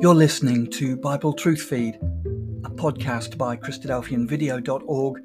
[0.00, 5.22] You're listening to Bible Truth Feed, a podcast by Christadelphianvideo.org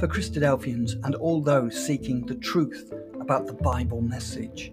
[0.00, 4.72] for Christadelphians and all those seeking the truth about the Bible message.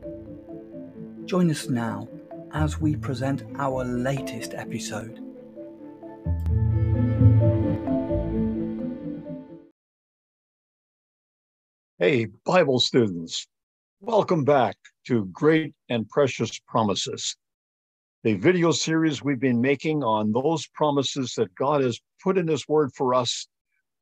[1.25, 2.09] Join us now
[2.53, 5.19] as we present our latest episode.
[11.99, 13.45] Hey, Bible students,
[13.99, 14.75] welcome back
[15.05, 17.37] to Great and Precious Promises
[18.25, 22.67] the video series we've been making on those promises that God has put in His
[22.67, 23.47] Word for us,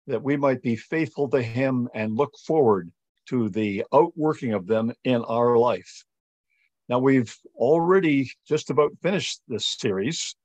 [0.08, 2.90] that we might be faithful to Him and look forward
[3.28, 6.06] to the outworking of them in our life.
[6.88, 10.38] Now, we've already just about finished this series.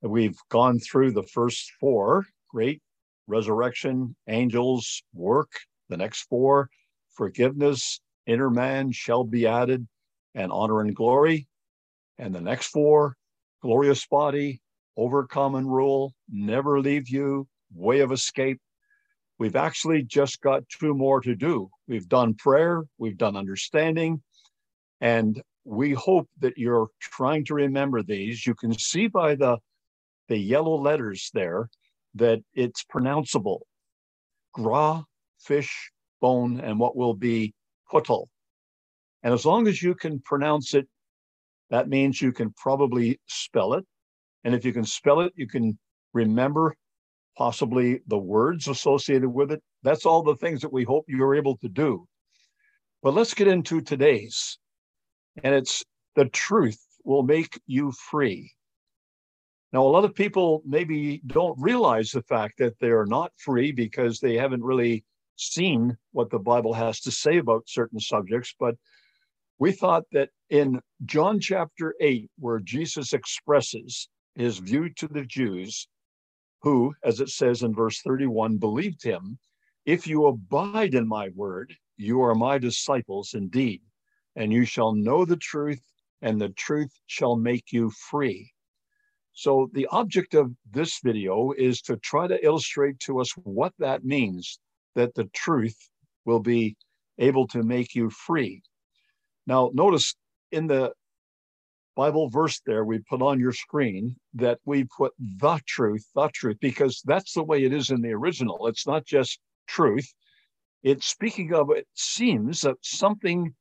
[0.00, 2.82] We've gone through the first four great
[3.26, 5.50] resurrection, angels, work,
[5.88, 6.70] the next four
[7.16, 7.98] forgiveness,
[8.28, 9.88] inner man shall be added,
[10.36, 11.48] and honor and glory.
[12.16, 13.16] And the next four
[13.64, 14.60] glorious body,
[14.94, 18.60] overcome and rule, never leave you, way of escape.
[19.38, 21.70] We've actually just got two more to do.
[21.88, 24.22] We've done prayer, we've done understanding,
[25.00, 28.46] and we hope that you're trying to remember these.
[28.46, 29.56] You can see by the,
[30.28, 31.70] the yellow letters there
[32.16, 33.60] that it's pronounceable.
[34.52, 35.04] Gra,
[35.40, 35.90] fish,
[36.20, 37.54] bone, and what will be
[37.90, 38.26] putal.
[39.22, 40.86] And as long as you can pronounce it
[41.74, 43.84] that means you can probably spell it.
[44.44, 45.76] And if you can spell it, you can
[46.12, 46.76] remember
[47.36, 49.60] possibly the words associated with it.
[49.82, 52.06] That's all the things that we hope you're able to do.
[53.02, 54.56] But let's get into today's.
[55.42, 55.82] And it's
[56.14, 58.52] the truth will make you free.
[59.72, 63.72] Now, a lot of people maybe don't realize the fact that they are not free
[63.72, 68.54] because they haven't really seen what the Bible has to say about certain subjects.
[68.60, 68.76] But
[69.58, 75.88] we thought that in John chapter 8, where Jesus expresses his view to the Jews,
[76.62, 79.36] who, as it says in verse 31, believed him,
[79.84, 83.82] if you abide in my word, you are my disciples indeed,
[84.36, 85.82] and you shall know the truth,
[86.22, 88.52] and the truth shall make you free.
[89.32, 94.04] So, the object of this video is to try to illustrate to us what that
[94.04, 94.60] means
[94.94, 95.90] that the truth
[96.24, 96.76] will be
[97.18, 98.62] able to make you free.
[99.48, 100.14] Now, notice
[100.54, 100.92] in the
[101.96, 106.56] Bible verse there we put on your screen that we put the truth, the truth,
[106.60, 108.66] because that's the way it is in the original.
[108.66, 110.12] It's not just truth.
[110.82, 113.54] It's speaking of, it seems that something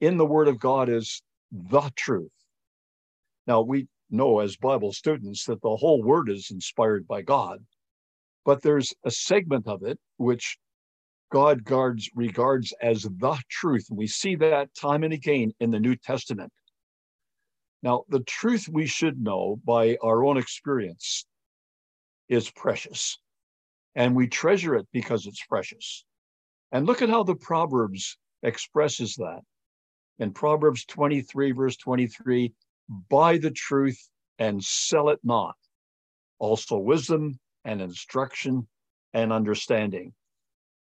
[0.00, 2.32] in the Word of God is the truth.
[3.46, 7.58] Now, we know as Bible students that the whole Word is inspired by God,
[8.44, 10.56] but there's a segment of it which
[11.32, 13.86] God guards, regards as the truth.
[13.90, 16.52] We see that time and again in the New Testament.
[17.82, 21.24] Now, the truth we should know by our own experience
[22.28, 23.18] is precious,
[23.94, 26.04] and we treasure it because it's precious.
[26.70, 29.40] And look at how the Proverbs expresses that.
[30.18, 32.52] In Proverbs 23, verse 23,
[33.08, 33.98] buy the truth
[34.38, 35.56] and sell it not.
[36.38, 38.68] Also, wisdom and instruction
[39.14, 40.12] and understanding.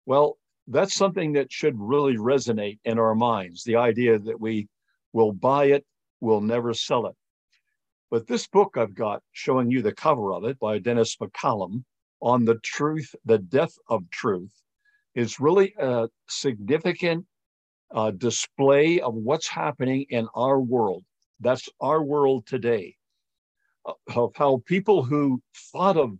[0.06, 4.68] Well, that's something that should really resonate in our minds the idea that we
[5.12, 5.84] will buy it,
[6.20, 7.14] we'll never sell it.
[8.10, 11.84] But this book I've got showing you the cover of it by Dennis McCallum
[12.20, 14.52] on the truth, the death of truth,
[15.14, 17.26] is really a significant
[17.94, 21.04] uh, display of what's happening in our world.
[21.40, 22.96] That's our world today.
[24.14, 25.42] Of how people who
[25.72, 26.16] thought of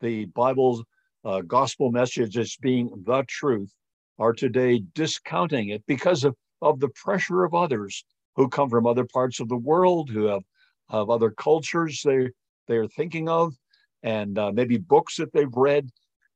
[0.00, 0.84] the Bible's
[1.26, 3.74] uh, gospel message as being the truth
[4.18, 8.04] are today discounting it because of, of the pressure of others
[8.36, 10.42] who come from other parts of the world, who have,
[10.88, 12.28] have other cultures they,
[12.68, 13.54] they're thinking of,
[14.04, 15.90] and uh, maybe books that they've read.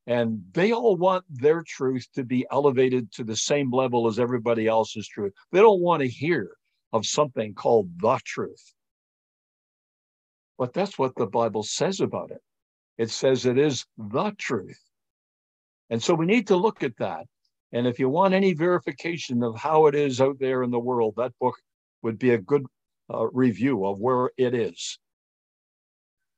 [0.09, 4.67] And they all want their truth to be elevated to the same level as everybody
[4.67, 5.33] else's truth.
[5.53, 6.51] They don't want to hear
[6.93, 8.75] of something called the truth.
[10.59, 12.41] But that's what the Bible says about it.
[13.01, 14.79] It says it is the truth.
[15.89, 17.25] And so we need to look at that.
[17.73, 21.15] And if you want any verification of how it is out there in the world,
[21.17, 21.55] that book
[22.03, 22.67] would be a good
[23.09, 24.99] uh, review of where it is.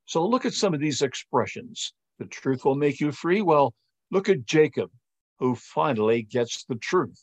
[0.05, 1.95] So look at some of these expressions.
[2.21, 3.43] The truth will make you free.
[3.43, 3.75] Well,
[4.13, 4.93] look at Jacob,
[5.41, 7.21] who finally gets the truth.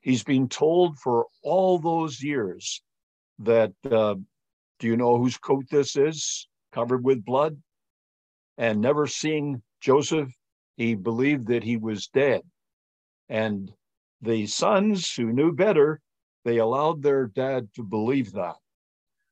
[0.00, 2.82] He's been told for all those years
[3.38, 4.16] that, uh,
[4.80, 6.48] do you know whose coat this is?
[6.72, 7.62] Covered with blood?
[8.58, 10.30] And never seeing Joseph,
[10.76, 12.42] he believed that he was dead.
[13.28, 13.72] And
[14.20, 16.00] the sons who knew better,
[16.44, 18.56] they allowed their dad to believe that.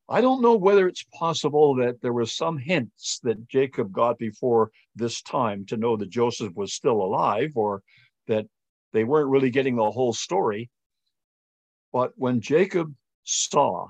[0.09, 4.71] I don't know whether it's possible that there was some hints that Jacob got before
[4.95, 7.81] this time to know that Joseph was still alive or
[8.27, 8.45] that
[8.93, 10.69] they weren't really getting the whole story.
[11.91, 12.93] But when Jacob
[13.25, 13.87] saw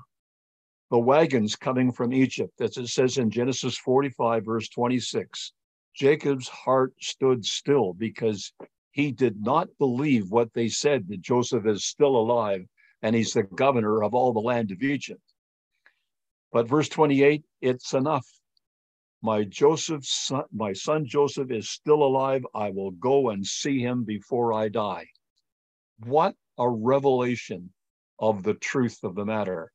[0.90, 5.52] the wagons coming from Egypt, as it says in Genesis 45, verse 26,
[5.94, 8.52] Jacob's heart stood still because
[8.92, 12.64] he did not believe what they said that Joseph is still alive
[13.02, 15.22] and he's the governor of all the land of Egypt.
[16.52, 18.26] But verse 28, it's enough.
[19.22, 22.46] My Joseph, son, my son Joseph is still alive.
[22.54, 25.06] I will go and see him before I die.
[26.04, 27.72] What a revelation
[28.18, 29.72] of the truth of the matter.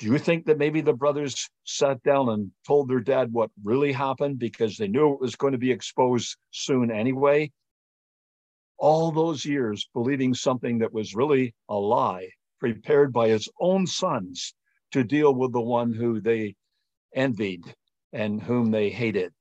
[0.00, 3.92] Do you think that maybe the brothers sat down and told their dad what really
[3.92, 7.52] happened because they knew it was going to be exposed soon anyway?
[8.78, 12.30] All those years believing something that was really a lie,
[12.60, 14.54] prepared by his own sons
[14.92, 16.54] to deal with the one who they
[17.14, 17.74] envied
[18.10, 19.34] and whom they hated.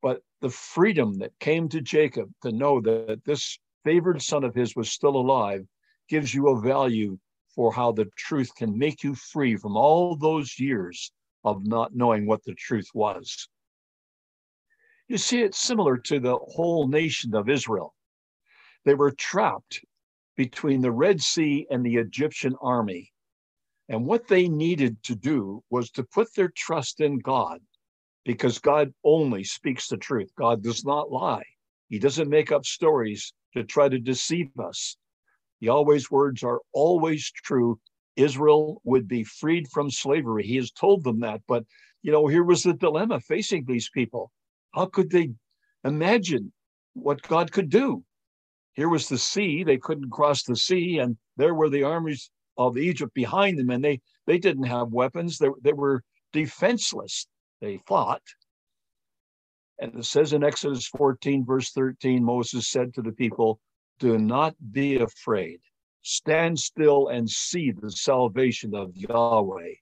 [0.00, 4.74] But the freedom that came to Jacob to know that this favored son of his
[4.74, 5.66] was still alive
[6.08, 7.18] gives you a value
[7.54, 11.12] for how the truth can make you free from all those years
[11.44, 13.48] of not knowing what the truth was.
[15.08, 17.94] You see, it's similar to the whole nation of Israel.
[18.84, 19.84] They were trapped
[20.36, 23.12] between the Red Sea and the Egyptian army.
[23.88, 27.60] And what they needed to do was to put their trust in God
[28.24, 30.30] because God only speaks the truth.
[30.36, 31.44] God does not lie.
[31.88, 34.96] He doesn't make up stories to try to deceive us.
[35.62, 37.78] Yahweh's words are always true.
[38.16, 40.44] Israel would be freed from slavery.
[40.44, 41.40] He has told them that.
[41.46, 41.64] But,
[42.02, 44.32] you know, here was the dilemma facing these people.
[44.74, 45.30] How could they
[45.84, 46.52] imagine
[46.94, 48.04] what God could do?
[48.74, 49.62] Here was the sea.
[49.62, 50.98] They couldn't cross the sea.
[50.98, 55.38] And there were the armies of Egypt behind them, and they they didn't have weapons.
[55.38, 57.26] They, they were defenseless.
[57.60, 58.22] They fought.
[59.78, 63.58] And it says in Exodus 14, verse 13, Moses said to the people,
[63.98, 65.60] Do not be afraid.
[66.02, 69.74] Stand still and see the salvation of Yahweh.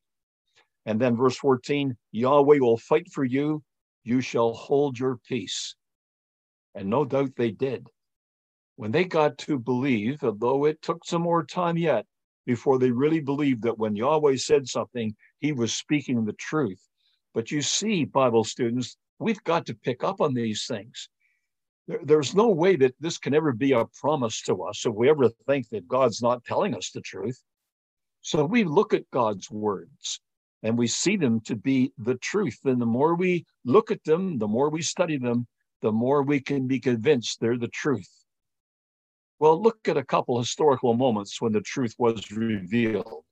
[0.86, 3.62] And then verse 14, Yahweh will fight for you.
[4.04, 5.74] You shall hold your peace.
[6.74, 7.88] And no doubt they did.
[8.76, 12.06] When they got to believe, although it took some more time yet,
[12.46, 16.80] before they really believed that when Yahweh said something, he was speaking the truth.
[17.34, 21.08] But you see, Bible students, we've got to pick up on these things.
[21.90, 25.10] There, there's no way that this can ever be a promise to us if we
[25.10, 27.42] ever think that God's not telling us the truth.
[28.20, 30.20] So we look at God's words
[30.62, 32.60] and we see them to be the truth.
[32.64, 35.48] And the more we look at them, the more we study them,
[35.82, 38.24] the more we can be convinced they're the truth.
[39.40, 43.24] Well, look at a couple historical moments when the truth was revealed.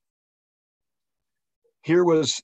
[1.83, 2.43] Here was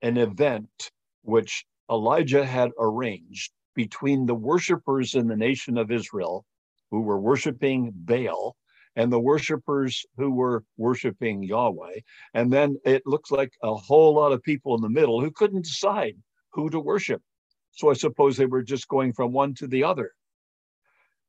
[0.00, 0.92] an event
[1.22, 6.44] which Elijah had arranged between the worshipers in the nation of Israel
[6.90, 8.56] who were worshiping Baal
[8.96, 12.00] and the worshipers who were worshiping Yahweh.
[12.34, 15.62] And then it looks like a whole lot of people in the middle who couldn't
[15.62, 16.16] decide
[16.52, 17.22] who to worship.
[17.70, 20.10] So I suppose they were just going from one to the other.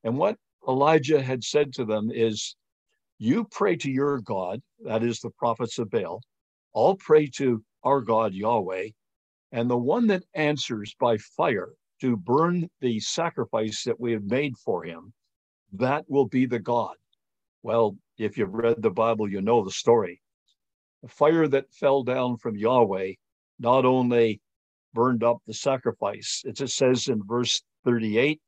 [0.03, 0.35] And what
[0.67, 2.55] Elijah had said to them is,
[3.19, 6.23] You pray to your God, that is the prophets of Baal.
[6.75, 8.87] I'll pray to our God, Yahweh.
[9.51, 14.57] And the one that answers by fire to burn the sacrifice that we have made
[14.57, 15.13] for him,
[15.73, 16.95] that will be the God.
[17.61, 20.21] Well, if you've read the Bible, you know the story.
[21.03, 23.13] The fire that fell down from Yahweh
[23.59, 24.41] not only
[24.93, 28.41] burned up the sacrifice, as it says in verse 38,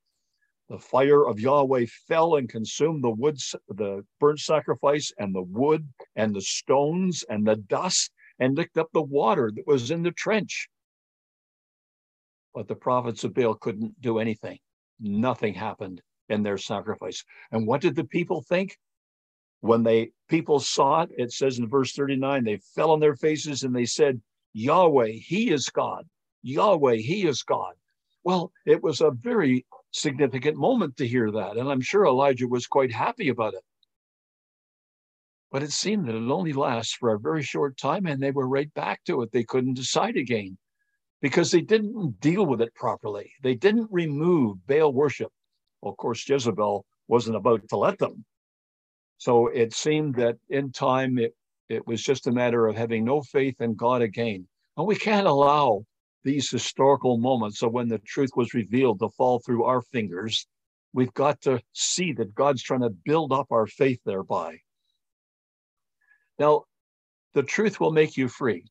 [0.70, 5.88] the fire of Yahweh fell and consumed the wood, the burnt sacrifice, and the wood,
[6.15, 10.12] and the stones, and the dust, and licked up the water that was in the
[10.12, 10.70] trench.
[12.53, 14.60] But the prophets of Baal couldn't do anything.
[15.00, 17.24] Nothing happened in their sacrifice.
[17.51, 18.77] And what did the people think?
[19.62, 23.63] When they people saw it, it says in verse 39, they fell on their faces
[23.63, 24.22] and they said,
[24.53, 26.08] Yahweh, He is God.
[26.41, 27.75] Yahweh, He is God.
[28.24, 31.58] Well, it was a very significant moment to hear that.
[31.58, 33.63] And I'm sure Elijah was quite happy about it.
[35.51, 38.48] But it seemed that it only lasts for a very short time and they were
[38.48, 39.31] right back to it.
[39.31, 40.58] They couldn't decide again
[41.22, 43.32] because they didn't deal with it properly.
[43.44, 45.32] They didn't remove Baal worship.
[45.82, 48.25] Well, of course, Jezebel wasn't about to let them.
[49.18, 51.36] So it seemed that in time it,
[51.70, 54.48] it was just a matter of having no faith in God again.
[54.78, 55.86] And we can't allow
[56.24, 60.48] these historical moments of when the truth was revealed to fall through our fingers,
[60.94, 64.58] we've got to see that God's trying to build up our faith thereby.
[66.40, 66.63] Now,
[67.34, 68.66] the truth will make you free.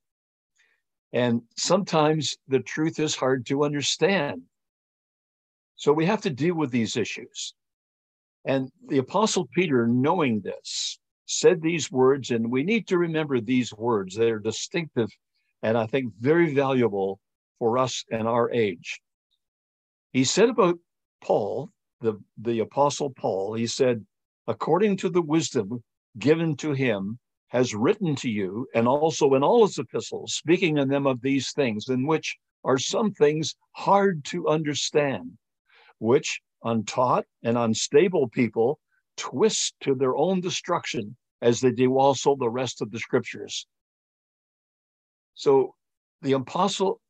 [1.12, 4.42] And sometimes the truth is hard to understand.
[5.76, 7.54] So we have to deal with these issues.
[8.44, 13.72] And the Apostle Peter, knowing this, said these words, and we need to remember these
[13.72, 14.16] words.
[14.16, 15.08] They're distinctive
[15.62, 17.20] and I think very valuable
[17.58, 19.00] for us in our age.
[20.12, 20.78] He said about
[21.22, 24.04] Paul, the, the Apostle Paul, he said,
[24.46, 25.82] according to the wisdom
[26.18, 27.18] given to him,
[27.50, 31.52] has written to you, and also in all his epistles, speaking in them of these
[31.52, 35.36] things, in which are some things hard to understand,
[35.98, 38.78] which untaught and unstable people
[39.16, 43.66] twist to their own destruction, as they do also the rest of the scriptures.
[45.34, 45.74] So
[46.22, 47.00] the apostle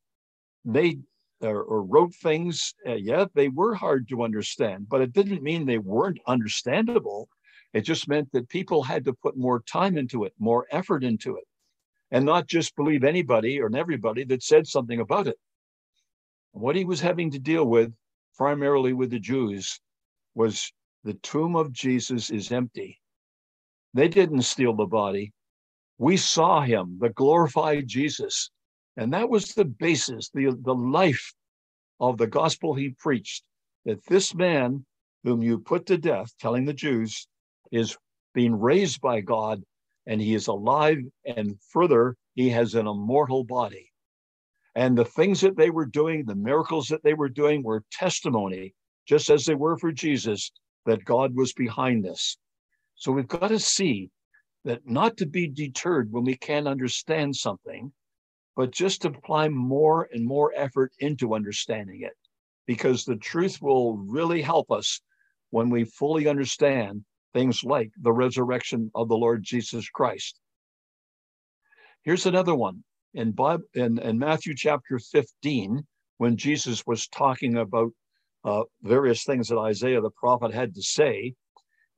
[0.65, 1.03] made
[1.43, 5.65] or, or wrote things, uh, yeah, they were hard to understand, but it didn't mean
[5.65, 7.29] they weren't understandable.
[7.73, 11.37] It just meant that people had to put more time into it, more effort into
[11.37, 11.45] it,
[12.11, 15.39] and not just believe anybody or everybody that said something about it.
[16.53, 17.93] What he was having to deal with,
[18.37, 19.81] primarily with the Jews,
[20.35, 20.73] was
[21.05, 23.01] the tomb of Jesus is empty.
[23.95, 25.33] They didn't steal the body.
[25.99, 28.51] We saw him, the glorified Jesus.
[28.97, 31.35] And that was the basis, the, the life
[32.01, 33.45] of the gospel he preached
[33.85, 34.85] that this man,
[35.25, 37.29] whom you put to death, telling the Jews,
[37.71, 37.97] is
[38.35, 39.63] being raised by God
[40.07, 40.99] and he is alive.
[41.25, 43.91] And further, he has an immortal body.
[44.75, 48.75] And the things that they were doing, the miracles that they were doing, were testimony,
[49.07, 50.53] just as they were for Jesus,
[50.87, 52.39] that God was behind this.
[52.95, 54.11] So we've got to see
[54.65, 57.93] that not to be deterred when we can't understand something,
[58.57, 62.17] but just to apply more and more effort into understanding it,
[62.67, 65.01] because the truth will really help us
[65.51, 70.39] when we fully understand things like the resurrection of the Lord Jesus Christ.
[72.03, 72.83] Here's another one
[73.15, 75.83] in, Bible, in, in Matthew chapter 15,
[76.19, 77.93] when Jesus was talking about
[78.45, 81.35] uh, various things that Isaiah the prophet had to say.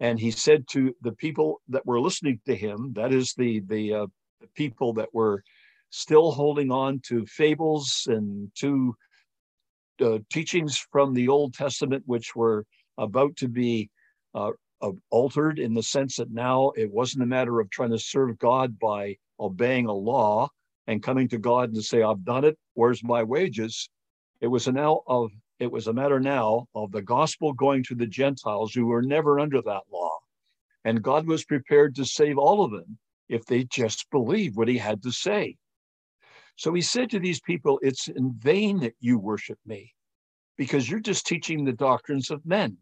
[0.00, 3.94] And he said to the people that were listening to him, that is the, the,
[3.94, 4.06] uh,
[4.54, 5.42] people that were
[5.90, 8.94] still holding on to fables and to
[10.00, 12.64] uh, teachings from the Old Testament, which were
[12.98, 13.90] about to be
[14.34, 14.50] uh,
[15.10, 18.78] altered in the sense that now it wasn't a matter of trying to serve God
[18.78, 20.48] by obeying a law
[20.86, 23.88] and coming to God and say, I've done it, where's my wages?
[24.40, 27.94] It was a now of it was a matter now of the gospel going to
[27.94, 30.18] the Gentiles who were never under that law.
[30.84, 32.98] And God was prepared to save all of them
[33.28, 35.56] if they just believed what he had to say.
[36.56, 39.94] So he said to these people, It's in vain that you worship me,
[40.58, 42.76] because you're just teaching the doctrines of men.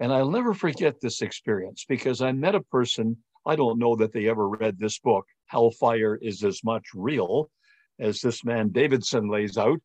[0.00, 4.12] And I'll never forget this experience because I met a person, I don't know that
[4.12, 7.50] they ever read this book, Hellfire is as much real
[7.98, 9.78] as this man Davidson lays out.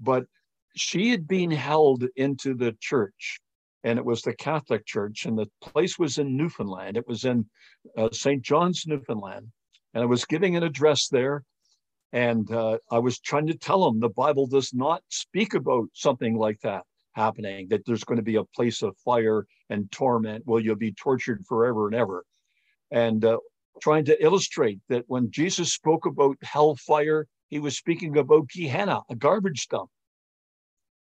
[0.00, 0.24] But
[0.74, 3.38] she had been held into the church,
[3.84, 6.96] and it was the Catholic Church, and the place was in Newfoundland.
[6.96, 7.46] It was in
[7.96, 8.42] uh, St.
[8.42, 9.46] John's, Newfoundland.
[9.94, 11.44] And I was giving an address there,
[12.12, 16.36] and uh, I was trying to tell them the Bible does not speak about something
[16.36, 16.82] like that
[17.16, 20.46] happening, that there's going to be a place of fire and torment.
[20.46, 22.24] Will you'll be tortured forever and ever?
[22.92, 23.38] And uh,
[23.82, 29.16] trying to illustrate that when Jesus spoke about hellfire, he was speaking about Gehenna, a
[29.16, 29.90] garbage dump.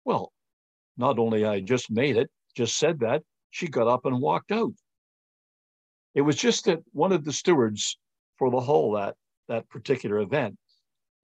[0.04, 0.32] Well,
[0.96, 4.72] not only I just made it, just said that, she got up and walked out.
[6.14, 7.98] It was just that one of the stewards
[8.38, 9.14] for the whole that
[9.48, 10.56] that particular event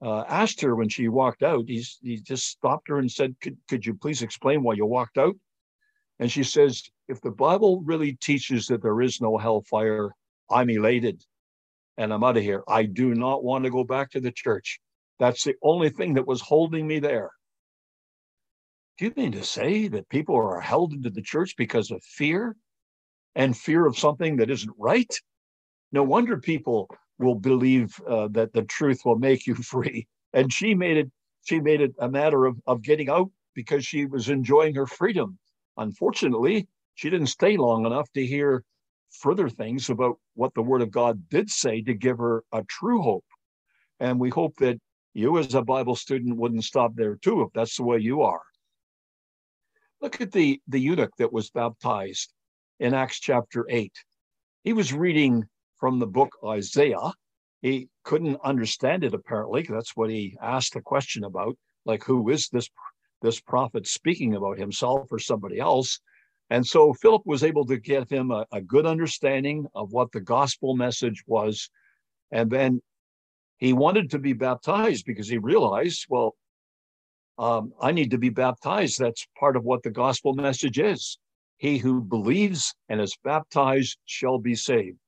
[0.02, 3.56] uh, asked her when she walked out, he's, he just stopped her and said, could,
[3.68, 5.34] could you please explain why you walked out?
[6.18, 10.10] And she says, if the Bible really teaches that there is no hellfire,
[10.50, 11.22] I'm elated
[11.96, 12.62] and I'm out of here.
[12.68, 14.80] I do not want to go back to the church.
[15.18, 17.30] That's the only thing that was holding me there.
[18.98, 22.56] Do you mean to say that people are held into the church because of fear
[23.34, 25.14] and fear of something that isn't right?
[25.92, 26.88] No wonder people
[27.18, 30.06] will believe uh, that the truth will make you free.
[30.32, 31.10] And she made it.
[31.44, 35.38] She made it a matter of of getting out because she was enjoying her freedom.
[35.76, 38.64] Unfortunately, she didn't stay long enough to hear
[39.10, 43.02] further things about what the Word of God did say to give her a true
[43.02, 43.24] hope.
[44.00, 44.78] And we hope that
[45.14, 48.42] you, as a Bible student, wouldn't stop there too, if that's the way you are.
[50.02, 52.32] Look at the, the eunuch that was baptized
[52.80, 53.92] in Acts chapter 8.
[54.64, 55.44] He was reading
[55.78, 57.12] from the book Isaiah.
[57.62, 59.62] He couldn't understand it apparently.
[59.68, 62.68] That's what he asked the question about, like who is this
[63.22, 66.00] this prophet speaking about himself or somebody else?
[66.50, 70.20] And so Philip was able to give him a, a good understanding of what the
[70.20, 71.70] gospel message was.
[72.30, 72.82] And then
[73.58, 76.36] He wanted to be baptized because he realized, well,
[77.38, 78.98] um, I need to be baptized.
[78.98, 81.18] That's part of what the gospel message is.
[81.56, 84.98] He who believes and is baptized shall be saved.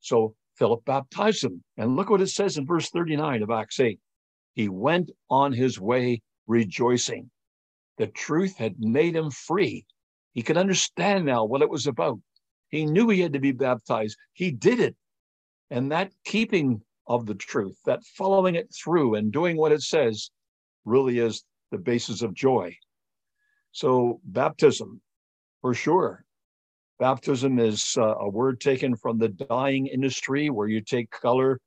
[0.00, 1.62] So Philip baptized him.
[1.76, 4.00] And look what it says in verse 39 of Acts 8.
[4.54, 7.30] He went on his way rejoicing.
[7.96, 9.84] The truth had made him free.
[10.32, 12.20] He could understand now what it was about.
[12.68, 14.16] He knew he had to be baptized.
[14.32, 14.96] He did it.
[15.70, 20.30] And that keeping of the truth, that following it through and doing what it says,
[20.84, 22.76] really is the basis of joy.
[23.72, 25.00] So, baptism,
[25.60, 26.24] for sure.
[26.98, 31.60] Baptism is uh, a word taken from the dyeing industry where you take color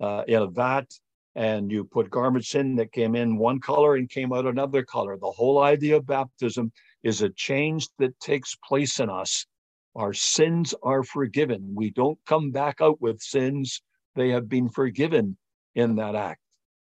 [0.00, 0.86] uh, in a vat
[1.34, 5.18] and you put garments in that came in one color and came out another color.
[5.18, 9.46] The whole idea of baptism is a change that takes place in us.
[9.94, 11.74] Our sins are forgiven.
[11.74, 13.82] We don't come back out with sins,
[14.16, 15.36] they have been forgiven
[15.74, 16.40] in that act.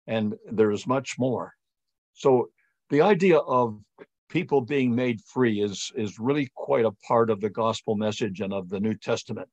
[0.07, 1.53] And there's much more.
[2.13, 2.49] So
[2.89, 3.79] the idea of
[4.31, 8.53] people being made free is, is really quite a part of the gospel message and
[8.53, 9.47] of the New Testament.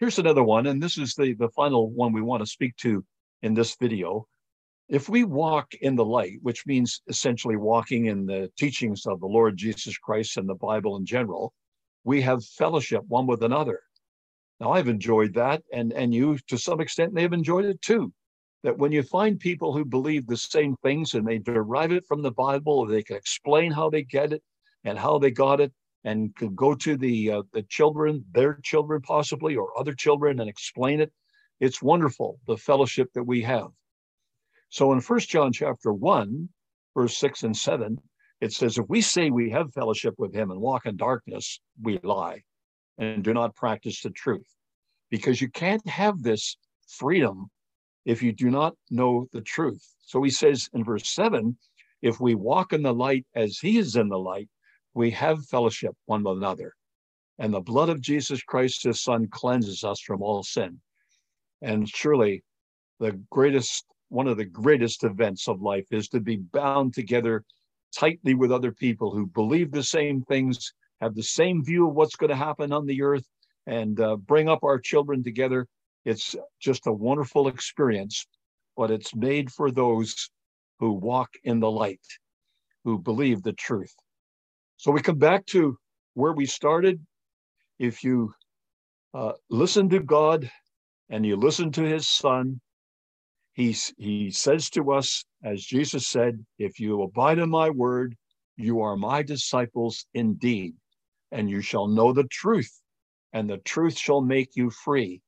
[0.00, 3.04] Here's another one, and this is the, the final one we want to speak to
[3.42, 4.26] in this video.
[4.88, 9.26] If we walk in the light, which means essentially walking in the teachings of the
[9.26, 11.52] Lord Jesus Christ and the Bible in general,
[12.04, 13.80] we have fellowship one with another.
[14.60, 18.12] Now, I've enjoyed that, and, and you, to some extent, may have enjoyed it too
[18.64, 22.22] that when you find people who believe the same things and they derive it from
[22.22, 24.42] the Bible, they can explain how they get it
[24.84, 29.00] and how they got it, and can go to the uh, the children, their children
[29.00, 31.12] possibly, or other children, and explain it.
[31.60, 33.68] It's wonderful the fellowship that we have.
[34.70, 36.48] So in First John chapter one,
[36.94, 37.98] verse six and seven,
[38.40, 41.98] it says, "If we say we have fellowship with Him and walk in darkness, we
[42.02, 42.42] lie,
[42.98, 44.48] and do not practice the truth,
[45.10, 46.56] because you can't have this
[46.88, 47.50] freedom
[48.04, 49.82] if you do not know the truth.
[50.00, 51.56] So he says in verse 7
[52.02, 54.48] if we walk in the light as he is in the light,
[54.92, 56.74] we have fellowship one with another.
[57.38, 60.80] And the blood of Jesus Christ, his son, cleanses us from all sin.
[61.62, 62.44] And surely
[63.00, 67.42] the greatest, one of the greatest events of life is to be bound together
[67.96, 72.16] tightly with other people who believe the same things, have the same view of what's
[72.16, 73.26] going to happen on the earth,
[73.66, 75.66] and uh, bring up our children together
[76.04, 78.26] it's just a wonderful experience,
[78.76, 80.30] but it's made for those
[80.78, 82.04] who walk in the light,
[82.84, 83.94] who believe the truth.
[84.76, 85.78] So we come back to
[86.14, 87.00] where we started.
[87.78, 88.34] If you
[89.14, 90.50] uh, listen to God
[91.08, 92.60] and you listen to his son,
[93.54, 98.14] he's, he says to us, as Jesus said, if you abide in my word,
[98.56, 100.74] you are my disciples indeed,
[101.32, 102.70] and you shall know the truth,
[103.32, 105.20] and the truth shall make you free.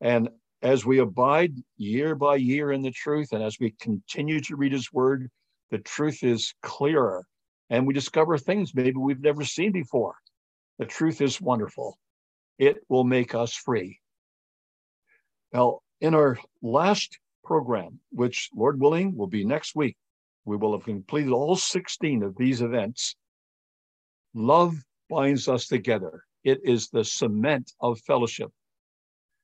[0.00, 0.28] And
[0.62, 4.72] as we abide year by year in the truth, and as we continue to read
[4.72, 5.30] his word,
[5.70, 7.24] the truth is clearer.
[7.70, 10.14] And we discover things maybe we've never seen before.
[10.78, 11.98] The truth is wonderful.
[12.58, 14.00] It will make us free.
[15.52, 19.96] Now, in our last program, which Lord willing will be next week,
[20.44, 23.16] we will have completed all 16 of these events.
[24.34, 24.74] Love
[25.08, 26.24] binds us together.
[26.42, 28.50] It is the cement of fellowship.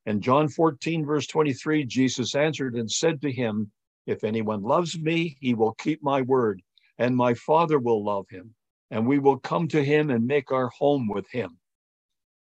[0.07, 3.71] And John 14, verse 23, Jesus answered and said to him,
[4.07, 6.63] If anyone loves me, he will keep my word,
[6.99, 8.55] and my Father will love him,
[8.91, 11.59] and we will come to him and make our home with him.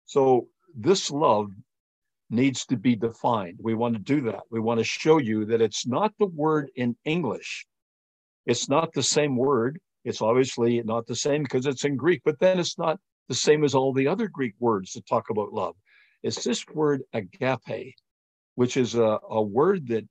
[0.06, 1.52] So this love
[2.30, 3.60] needs to be defined.
[3.62, 4.44] We want to do that.
[4.50, 7.66] We want to show you that it's not the word in English.
[8.46, 9.80] It's not the same word.
[10.06, 13.66] It's obviously not the same because it's in Greek, but then it's not the same
[13.66, 15.76] as all the other Greek words that talk about love
[16.24, 17.96] is this word agape,
[18.56, 20.08] which is a, a word that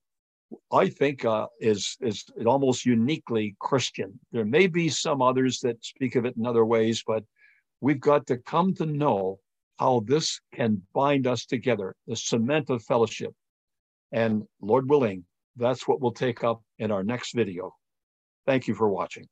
[0.72, 4.18] I think uh, is is almost uniquely Christian.
[4.32, 7.24] There may be some others that speak of it in other ways, but
[7.80, 9.38] we've got to come to know
[9.78, 13.32] how this can bind us together, the cement of fellowship.
[14.12, 15.24] And Lord willing,
[15.56, 17.72] that's what we'll take up in our next video.
[18.46, 19.26] Thank you for watching.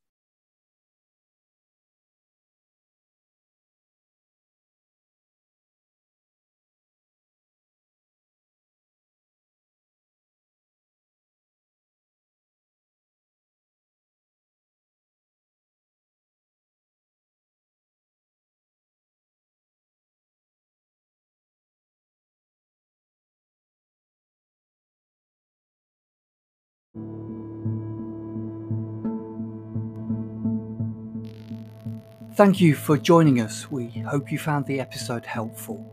[32.35, 33.71] Thank you for joining us.
[33.71, 35.85] We hope you found the episode helpful.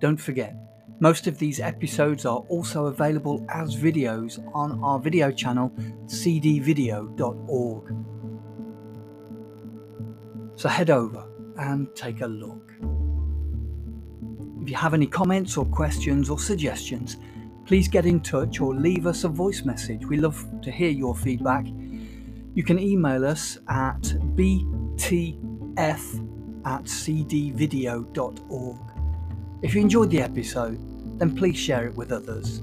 [0.00, 0.56] Don't forget,
[1.00, 5.70] Most of these episodes are also available as videos on our video channel
[6.06, 7.94] cdvideo.org.
[10.56, 11.24] So head over
[11.56, 12.72] and take a look.
[14.60, 17.16] If you have any comments or questions or suggestions,
[17.68, 20.06] please get in touch or leave us a voice message.
[20.06, 21.66] We love to hear your feedback.
[21.66, 24.00] You can email us at
[24.36, 25.36] btf
[26.64, 28.78] at cdvideo.org.
[29.60, 30.78] If you enjoyed the episode,
[31.18, 32.60] then please share it with others.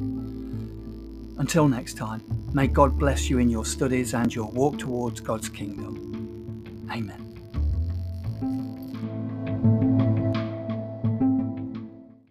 [1.38, 5.50] Until next time, may God bless you in your studies and your walk towards God's
[5.50, 6.88] kingdom.
[6.92, 7.25] Amen.